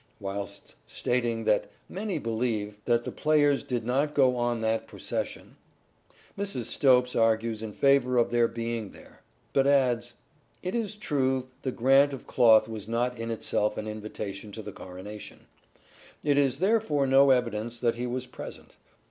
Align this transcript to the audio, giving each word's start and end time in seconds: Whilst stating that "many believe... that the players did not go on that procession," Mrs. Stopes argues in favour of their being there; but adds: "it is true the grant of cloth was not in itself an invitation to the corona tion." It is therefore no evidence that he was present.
Whilst 0.19 0.77
stating 0.87 1.43
that 1.43 1.69
"many 1.87 2.17
believe... 2.17 2.79
that 2.85 3.03
the 3.03 3.11
players 3.11 3.61
did 3.63 3.85
not 3.85 4.15
go 4.15 4.35
on 4.35 4.61
that 4.61 4.87
procession," 4.87 5.57
Mrs. 6.35 6.63
Stopes 6.63 7.15
argues 7.15 7.61
in 7.61 7.71
favour 7.71 8.17
of 8.17 8.31
their 8.31 8.47
being 8.47 8.89
there; 8.93 9.21
but 9.53 9.67
adds: 9.67 10.15
"it 10.63 10.73
is 10.73 10.95
true 10.95 11.49
the 11.61 11.71
grant 11.71 12.13
of 12.13 12.25
cloth 12.25 12.67
was 12.67 12.87
not 12.87 13.19
in 13.19 13.29
itself 13.29 13.77
an 13.77 13.87
invitation 13.87 14.51
to 14.53 14.63
the 14.63 14.71
corona 14.73 15.19
tion." 15.19 15.45
It 16.23 16.35
is 16.39 16.57
therefore 16.57 17.05
no 17.05 17.29
evidence 17.29 17.77
that 17.77 17.93
he 17.93 18.07
was 18.07 18.25
present. 18.25 18.77